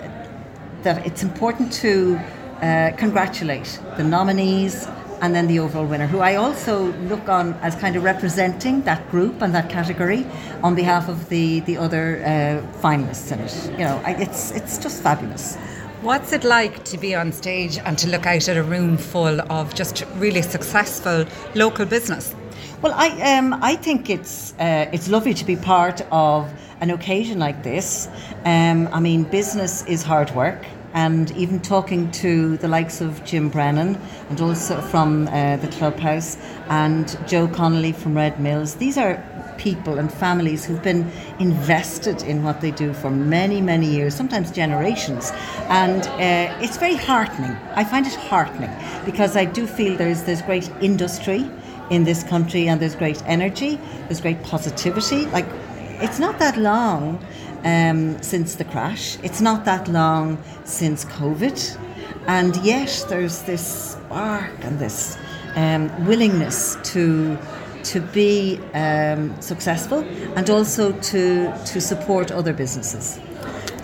that 0.82 1.04
it's 1.06 1.22
important 1.22 1.72
to 1.72 2.18
uh, 2.62 2.92
congratulate 2.96 3.80
the 3.96 4.04
nominees, 4.04 4.86
and 5.20 5.34
then 5.34 5.46
the 5.46 5.58
overall 5.58 5.86
winner, 5.86 6.06
who 6.06 6.20
I 6.20 6.36
also 6.36 6.92
look 7.08 7.28
on 7.28 7.54
as 7.54 7.74
kind 7.74 7.96
of 7.96 8.02
representing 8.02 8.82
that 8.82 9.10
group 9.10 9.42
and 9.42 9.54
that 9.54 9.68
category 9.68 10.26
on 10.62 10.74
behalf 10.74 11.08
of 11.08 11.28
the 11.28 11.60
the 11.60 11.76
other 11.76 12.22
uh, 12.24 12.80
finalists 12.80 13.32
in 13.32 13.40
it. 13.40 13.78
You 13.78 13.84
know, 13.84 14.00
I, 14.04 14.12
it's 14.14 14.52
it's 14.52 14.78
just 14.78 15.02
fabulous. 15.02 15.56
What's 16.02 16.32
it 16.32 16.44
like 16.44 16.84
to 16.84 16.98
be 16.98 17.14
on 17.16 17.32
stage 17.32 17.78
and 17.78 17.98
to 17.98 18.08
look 18.08 18.24
out 18.24 18.48
at 18.48 18.56
a 18.56 18.62
room 18.62 18.96
full 18.96 19.40
of 19.50 19.74
just 19.74 20.04
really 20.14 20.42
successful 20.42 21.26
local 21.54 21.86
business? 21.86 22.34
Well, 22.82 22.92
I 22.94 23.36
um, 23.36 23.54
I 23.62 23.74
think 23.74 24.08
it's 24.08 24.54
uh, 24.60 24.88
it's 24.92 25.08
lovely 25.08 25.34
to 25.34 25.44
be 25.44 25.56
part 25.56 26.02
of 26.12 26.48
an 26.80 26.90
occasion 26.90 27.38
like 27.40 27.62
this. 27.64 28.08
Um, 28.44 28.88
I 28.92 29.00
mean, 29.00 29.24
business 29.24 29.84
is 29.86 30.04
hard 30.04 30.30
work. 30.36 30.64
And 30.94 31.30
even 31.32 31.60
talking 31.60 32.10
to 32.12 32.56
the 32.56 32.68
likes 32.68 33.00
of 33.00 33.24
Jim 33.24 33.48
Brennan 33.48 34.00
and 34.30 34.40
also 34.40 34.80
from 34.80 35.28
uh, 35.28 35.56
the 35.56 35.68
Clubhouse 35.68 36.38
and 36.68 37.18
Joe 37.28 37.46
Connolly 37.48 37.92
from 37.92 38.16
Red 38.16 38.40
Mills, 38.40 38.76
these 38.76 38.96
are 38.96 39.22
people 39.58 39.98
and 39.98 40.10
families 40.10 40.64
who've 40.64 40.82
been 40.82 41.10
invested 41.38 42.22
in 42.22 42.42
what 42.42 42.60
they 42.60 42.70
do 42.70 42.94
for 42.94 43.10
many, 43.10 43.60
many 43.60 43.86
years, 43.86 44.14
sometimes 44.14 44.50
generations. 44.50 45.32
And 45.68 46.06
uh, 46.06 46.64
it's 46.64 46.78
very 46.78 46.96
heartening. 46.96 47.52
I 47.74 47.84
find 47.84 48.06
it 48.06 48.14
heartening 48.14 48.70
because 49.04 49.36
I 49.36 49.44
do 49.44 49.66
feel 49.66 49.96
there's, 49.96 50.22
there's 50.22 50.42
great 50.42 50.70
industry 50.80 51.50
in 51.90 52.04
this 52.04 52.22
country 52.22 52.68
and 52.68 52.80
there's 52.80 52.96
great 52.96 53.22
energy, 53.26 53.78
there's 54.06 54.20
great 54.20 54.42
positivity. 54.42 55.26
Like, 55.26 55.46
it's 56.00 56.18
not 56.18 56.38
that 56.38 56.56
long 56.56 57.18
um, 57.64 58.20
since 58.22 58.54
the 58.54 58.64
crash, 58.64 59.18
it's 59.22 59.40
not 59.40 59.64
that 59.64 59.88
long 59.88 60.38
since 60.64 61.04
COVID, 61.04 61.78
and 62.26 62.56
yet 62.56 63.06
there's 63.08 63.42
this 63.42 63.92
spark 63.92 64.52
and 64.62 64.78
this 64.78 65.18
um, 65.56 66.06
willingness 66.06 66.76
to 66.92 67.38
to 67.84 68.00
be 68.00 68.60
um, 68.74 69.40
successful 69.40 70.00
and 70.36 70.50
also 70.50 70.92
to 71.00 71.52
to 71.66 71.80
support 71.80 72.30
other 72.30 72.52
businesses. 72.52 73.18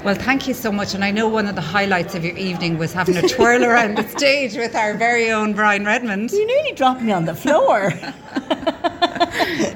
Well, 0.04 0.14
thank 0.14 0.46
you 0.46 0.52
so 0.52 0.70
much. 0.70 0.94
And 0.94 1.02
I 1.02 1.10
know 1.10 1.28
one 1.28 1.46
of 1.46 1.54
the 1.54 1.62
highlights 1.62 2.14
of 2.14 2.22
your 2.22 2.36
evening 2.36 2.76
was 2.76 2.92
having 2.92 3.16
a 3.16 3.26
twirl 3.26 3.64
around 3.64 3.96
the 3.96 4.06
stage 4.18 4.54
with 4.54 4.74
our 4.74 4.92
very 4.92 5.30
own 5.30 5.54
Brian 5.54 5.86
Redmond. 5.86 6.30
You 6.30 6.46
nearly 6.46 6.72
dropped 6.72 7.00
me 7.00 7.10
on 7.10 7.24
the 7.24 7.34
floor. 7.34 7.90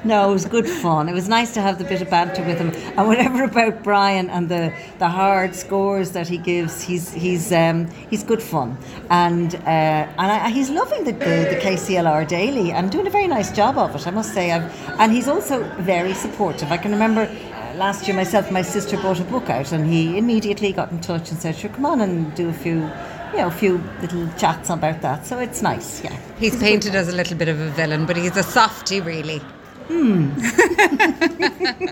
no, 0.05 0.31
it 0.31 0.33
was 0.33 0.47
good 0.47 0.69
fun. 0.69 1.09
It 1.09 1.13
was 1.13 1.29
nice 1.29 1.55
to 1.55 1.61
have 1.61 1.79
the 1.79 1.85
bit 1.85 2.03
of 2.03 2.11
banter 2.11 2.43
with 2.45 2.59
him. 2.59 2.71
And 2.97 3.07
whatever 3.07 3.45
about 3.45 3.83
Brian 3.83 4.31
and 4.31 4.49
the, 4.49 4.73
the 4.99 5.09
hard 5.09 5.55
scores 5.55 6.13
that 6.13 6.29
he 6.29 6.39
gives, 6.39 6.83
he's 6.83 7.13
he's 7.13 7.53
um, 7.53 7.89
he's 8.11 8.25
good 8.25 8.43
fun. 8.43 8.77
And 9.11 9.55
uh, 9.55 9.69
and 9.69 10.21
I, 10.21 10.51
he's 10.51 10.71
loving 10.71 11.05
the, 11.05 11.13
the, 11.13 11.49
the 11.51 11.61
KCLR 11.61 12.27
daily 12.27 12.73
and 12.73 12.91
doing 12.91 13.07
a 13.07 13.11
very 13.11 13.27
nice 13.27 13.53
job 13.53 13.79
of 13.79 13.95
it, 13.95 14.07
I 14.07 14.11
must 14.11 14.35
say. 14.35 14.53
I've, 14.53 14.73
and 15.01 15.13
he's 15.13 15.29
also 15.29 15.65
very 15.81 16.15
supportive. 16.15 16.71
I 16.73 16.77
can 16.77 16.93
remember 16.93 17.23
uh, 17.23 17.75
last 17.75 18.07
year 18.07 18.17
myself 18.17 18.47
and 18.47 18.55
my 18.55 18.63
sister 18.63 18.97
bought 18.97 19.21
a 19.21 19.25
book 19.25 19.51
out 19.51 19.73
and 19.73 19.87
he 19.87 20.19
immediately 20.19 20.73
got 20.73 20.91
in 20.91 21.01
touch 21.01 21.31
and 21.31 21.39
said, 21.39 21.57
sure, 21.57 21.71
come 21.71 21.87
on 21.87 22.01
and 22.01 22.35
do 22.35 22.49
a 22.49 22.53
few 22.53 22.91
you 23.33 23.39
know, 23.39 23.49
a 23.49 23.51
few 23.51 23.77
little 24.01 24.27
chats 24.39 24.71
about 24.71 25.03
that. 25.03 25.27
So 25.27 25.39
it's 25.39 25.61
nice, 25.61 26.03
yeah. 26.03 26.17
He's, 26.39 26.53
he's 26.53 26.63
painted 26.63 26.95
as 26.95 27.09
a 27.09 27.13
little 27.15 27.37
bit 27.37 27.49
of 27.49 27.61
a 27.61 27.69
villain, 27.71 28.07
but 28.07 28.17
he's 28.17 28.37
a 28.39 28.43
softie, 28.43 29.03
really. 29.03 29.43
Hmm. 29.89 30.35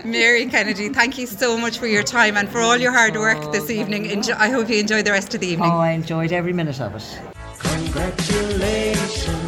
Mary 0.09 0.45
Kennedy, 0.45 0.89
thank 0.89 1.17
you 1.17 1.25
so 1.25 1.57
much 1.57 1.79
for 1.79 1.87
your 1.87 2.03
time 2.03 2.37
and 2.37 2.47
for 2.47 2.59
all 2.59 2.77
your 2.77 2.91
hard 2.91 3.15
work 3.15 3.51
this 3.51 3.71
evening. 3.71 4.05
Enjoy, 4.05 4.33
I 4.33 4.49
hope 4.49 4.69
you 4.69 4.77
enjoy 4.79 5.01
the 5.01 5.11
rest 5.11 5.33
of 5.33 5.41
the 5.41 5.47
evening. 5.47 5.71
Oh, 5.71 5.77
I 5.77 5.91
enjoyed 5.91 6.31
every 6.31 6.53
minute 6.53 6.79
of 6.79 6.95
it. 6.95 7.19
Congratulations 7.57 7.97
and 7.97 8.17
jubilation. 8.25 9.46